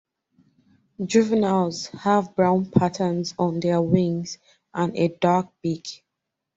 [1.05, 4.39] Juveniles have brown patterns on their wings,
[4.73, 6.03] and a dark beak.